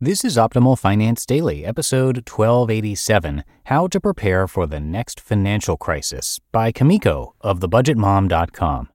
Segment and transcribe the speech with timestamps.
[0.00, 6.38] This is Optimal Finance Daily, episode 1287 How to Prepare for the Next Financial Crisis
[6.52, 8.90] by Kumiko of thebudgetmom.com.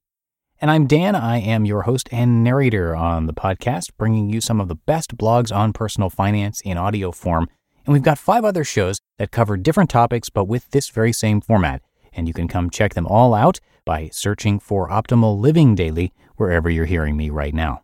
[0.61, 1.13] And I'm Dan.
[1.13, 5.17] I am your host and narrator on the podcast, bringing you some of the best
[5.17, 7.49] blogs on personal finance in audio form.
[7.85, 11.41] And we've got five other shows that cover different topics, but with this very same
[11.41, 11.81] format.
[12.13, 16.69] And you can come check them all out by searching for Optimal Living Daily wherever
[16.69, 17.81] you're hearing me right now.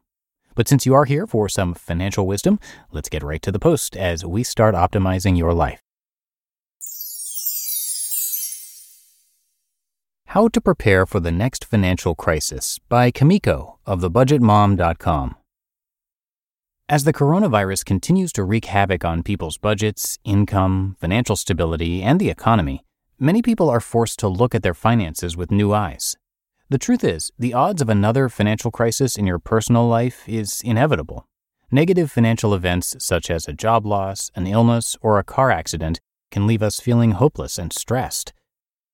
[0.59, 2.59] But since you are here for some financial wisdom,
[2.91, 5.79] let's get right to the post as we start optimizing your life.
[10.25, 15.37] How to Prepare for the Next Financial Crisis by Kumiko of thebudgetmom.com.
[16.89, 22.29] As the coronavirus continues to wreak havoc on people's budgets, income, financial stability, and the
[22.29, 22.83] economy,
[23.17, 26.17] many people are forced to look at their finances with new eyes.
[26.71, 31.25] The truth is, the odds of another financial crisis in your personal life is inevitable.
[31.71, 36.45] Negative financial events such as a job loss, an illness, or a car accident can
[36.45, 38.33] leave us feeling hopeless and stressed.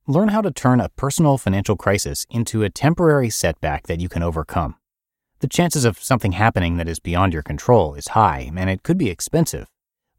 [0.08, 4.24] Learn how to turn a personal financial crisis into a temporary setback that you can
[4.24, 4.76] overcome.
[5.40, 8.98] The chances of something happening that is beyond your control is high, and it could
[8.98, 9.68] be expensive.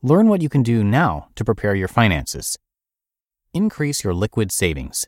[0.02, 2.58] Learn what you can do now to prepare your finances.
[3.54, 5.06] Increase your liquid savings.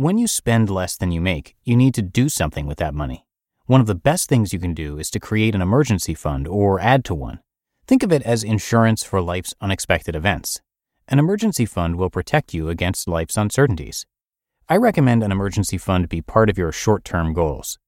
[0.00, 3.26] When you spend less than you make, you need to do something with that money.
[3.66, 6.80] One of the best things you can do is to create an emergency fund or
[6.80, 7.40] add to one.
[7.86, 10.62] Think of it as insurance for life's unexpected events.
[11.08, 14.06] An emergency fund will protect you against life's uncertainties.
[14.70, 17.78] I recommend an emergency fund be part of your short term goals.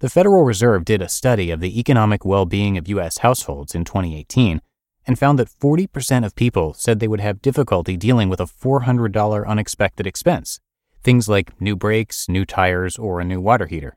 [0.00, 3.18] The Federal Reserve did a study of the economic well being of U.S.
[3.18, 4.60] households in 2018
[5.06, 9.46] and found that 40% of people said they would have difficulty dealing with a $400
[9.46, 10.58] unexpected expense
[11.02, 13.96] things like new brakes, new tires, or a new water heater.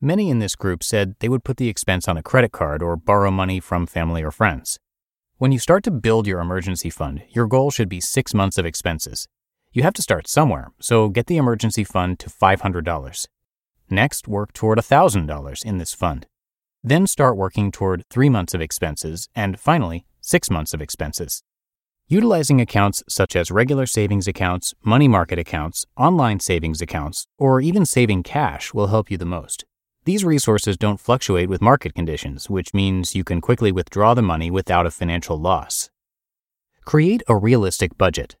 [0.00, 2.96] Many in this group said they would put the expense on a credit card or
[2.96, 4.78] borrow money from family or friends.
[5.38, 8.66] When you start to build your emergency fund, your goal should be six months of
[8.66, 9.26] expenses.
[9.72, 13.26] You have to start somewhere, so get the emergency fund to $500.
[13.90, 16.26] Next, work toward $1,000 in this fund.
[16.82, 21.42] Then start working toward three months of expenses, and finally, six months of expenses.
[22.10, 27.84] Utilizing accounts such as regular savings accounts, money market accounts, online savings accounts, or even
[27.84, 29.66] saving cash will help you the most.
[30.06, 34.50] These resources don't fluctuate with market conditions, which means you can quickly withdraw the money
[34.50, 35.90] without a financial loss.
[36.86, 38.36] Create a realistic budget.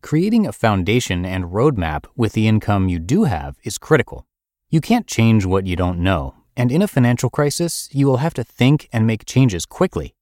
[0.00, 4.24] Creating a foundation and roadmap with the income you do have is critical.
[4.70, 8.34] You can't change what you don't know, and in a financial crisis, you will have
[8.34, 10.14] to think and make changes quickly.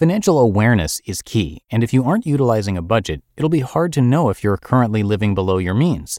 [0.00, 4.00] Financial awareness is key, and if you aren't utilizing a budget, it'll be hard to
[4.00, 6.18] know if you're currently living below your means.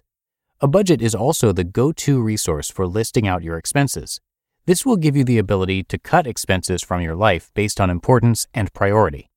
[0.60, 4.22] A budget is also the go to resource for listing out your expenses.
[4.68, 8.46] This will give you the ability to cut expenses from your life based on importance
[8.54, 9.32] and priority.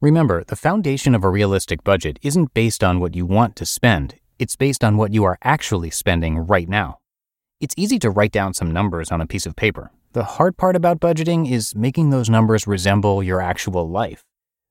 [0.00, 4.14] Remember, the foundation of a realistic budget isn't based on what you want to spend,
[4.38, 7.00] it's based on what you are actually spending right now.
[7.60, 10.74] It's easy to write down some numbers on a piece of paper, the hard part
[10.74, 14.24] about budgeting is making those numbers resemble your actual life.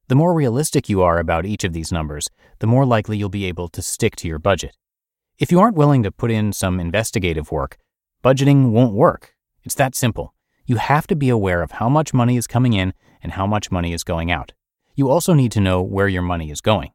[0.09, 3.45] The more realistic you are about each of these numbers, the more likely you'll be
[3.45, 4.75] able to stick to your budget.
[5.37, 7.77] If you aren't willing to put in some investigative work,
[8.21, 9.35] budgeting won't work.
[9.63, 10.33] It's that simple.
[10.65, 12.93] You have to be aware of how much money is coming in
[13.23, 14.51] and how much money is going out.
[14.95, 16.91] You also need to know where your money is going.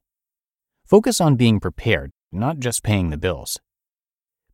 [0.84, 3.58] Focus on being prepared, not just paying the bills.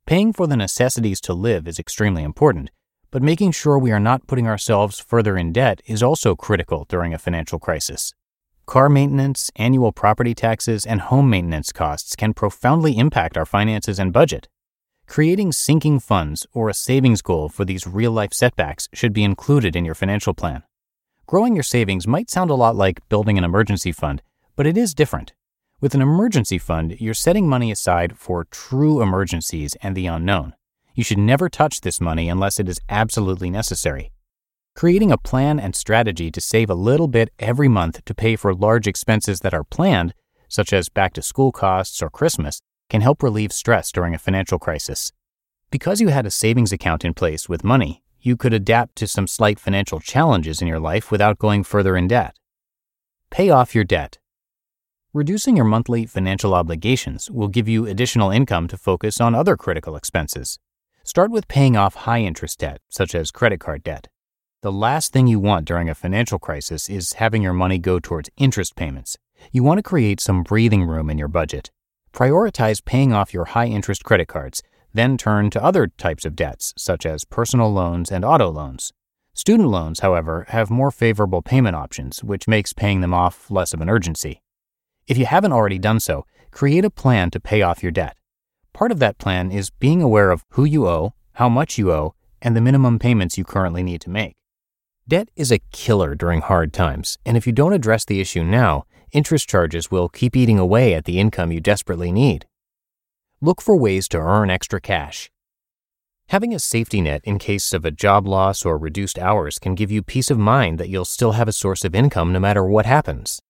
[0.07, 2.71] Paying for the necessities to live is extremely important,
[3.11, 7.13] but making sure we are not putting ourselves further in debt is also critical during
[7.13, 8.15] a financial crisis.
[8.67, 14.13] Car maintenance, annual property taxes, and home maintenance costs can profoundly impact our finances and
[14.13, 14.49] budget.
[15.09, 19.75] Creating sinking funds or a savings goal for these real life setbacks should be included
[19.75, 20.63] in your financial plan.
[21.27, 24.23] Growing your savings might sound a lot like building an emergency fund,
[24.55, 25.33] but it is different.
[25.81, 30.55] With an emergency fund, you're setting money aside for true emergencies and the unknown.
[30.95, 34.13] You should never touch this money unless it is absolutely necessary.
[34.75, 38.55] Creating a plan and strategy to save a little bit every month to pay for
[38.55, 40.15] large expenses that are planned,
[40.49, 44.59] such as back to school costs or Christmas, can help relieve stress during a financial
[44.59, 45.13] crisis.
[45.71, 49.27] Because you had a savings account in place with money, you could adapt to some
[49.27, 52.37] slight financial challenges in your life without going further in debt.
[53.31, 54.19] Pay off your debt.
[55.13, 59.97] Reducing your monthly financial obligations will give you additional income to focus on other critical
[59.97, 60.59] expenses.
[61.11, 64.07] Start with paying off high interest debt, such as credit card debt.
[64.63, 68.31] The last thing you want during a financial crisis is having your money go towards
[68.37, 69.17] interest payments.
[69.51, 71.73] You want to create some breathing room in your budget.
[72.13, 74.63] Prioritize paying off your high interest credit cards,
[74.95, 78.93] then turn to other types of debts, such as personal loans and auto loans.
[79.35, 83.81] Student loans, however, have more favorable payment options, which makes paying them off less of
[83.81, 84.43] an urgency.
[85.09, 88.17] If you haven't already done so, create a plan to pay off your debt.
[88.73, 92.15] Part of that plan is being aware of who you owe, how much you owe,
[92.41, 94.35] and the minimum payments you currently need to make.
[95.07, 98.85] Debt is a killer during hard times, and if you don't address the issue now,
[99.13, 102.47] interest charges will keep eating away at the income you desperately need.
[103.41, 105.31] Look for ways to earn extra cash.
[106.29, 109.91] Having a safety net in case of a job loss or reduced hours can give
[109.91, 112.87] you peace of mind that you'll still have a source of income no matter what
[112.87, 113.41] happens.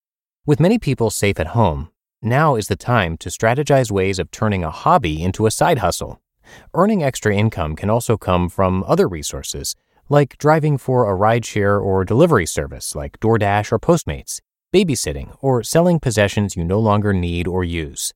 [0.47, 1.91] With many people safe at home,
[2.23, 6.21] now is the time to strategize ways of turning a hobby into a side hustle.
[6.75, 9.75] Earning extra income can also come from other resources,
[10.09, 14.41] like driving for a rideshare or delivery service like DoorDash or Postmates
[14.73, 18.13] babysitting, or selling possessions you no longer need or use.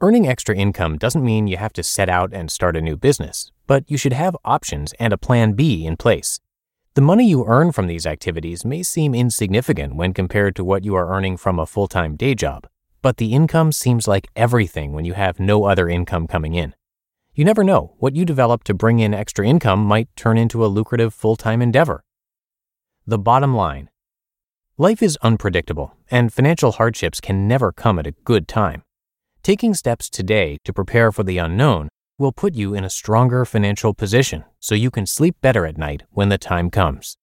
[0.00, 3.50] Earning extra income doesn't mean you have to set out and start a new business,
[3.66, 6.38] but you should have options and a plan B in place.
[6.94, 10.94] The money you earn from these activities may seem insignificant when compared to what you
[10.94, 12.68] are earning from a full time day job,
[13.02, 16.74] but the income seems like everything when you have no other income coming in.
[17.34, 20.66] You never know, what you develop to bring in extra income might turn into a
[20.66, 22.02] lucrative full time endeavor.
[23.06, 23.90] The bottom line
[24.76, 28.82] Life is unpredictable, and financial hardships can never come at a good time.
[29.42, 33.94] Taking steps today to prepare for the unknown will put you in a stronger financial
[33.94, 37.16] position so you can sleep better at night when the time comes.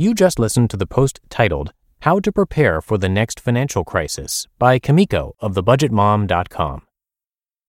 [0.00, 4.46] You just listened to the post titled How to Prepare for the Next Financial Crisis
[4.58, 6.86] by Kumiko of thebudgetmom.com.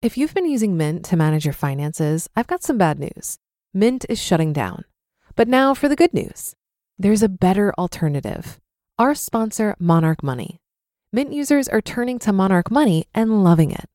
[0.02, 3.38] If you've been using Mint to manage your finances, I've got some bad news.
[3.76, 4.86] Mint is shutting down.
[5.36, 6.56] But now for the good news
[6.98, 8.60] there's a better alternative.
[8.98, 10.58] Our sponsor, Monarch Money.
[11.14, 13.86] Mint users are turning to Monarch Money and loving it.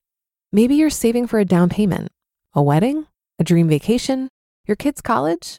[0.53, 2.13] Maybe you're saving for a down payment,
[2.55, 3.09] a wedding,
[3.41, 4.29] a dream vacation,
[4.69, 5.59] your kids' college.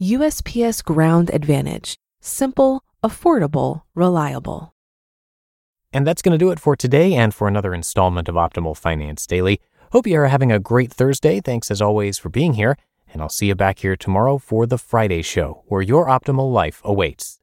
[0.00, 4.72] USPS Ground Advantage: simple, affordable, reliable.
[5.92, 9.26] And that's going to do it for today and for another installment of Optimal Finance
[9.26, 9.60] Daily.
[9.90, 11.40] Hope you are having a great Thursday.
[11.40, 12.76] Thanks as always for being here,
[13.12, 16.80] and I'll see you back here tomorrow for the Friday show where your optimal life
[16.84, 17.40] awaits.